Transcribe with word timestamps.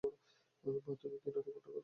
মা, 0.03 0.09
তুমি 0.63 0.95
কি 0.99 1.07
নাটকটা 1.07 1.41
দেখবে? 1.47 1.71